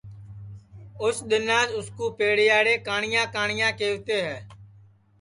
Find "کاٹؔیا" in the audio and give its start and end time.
2.87-3.23, 3.33-3.67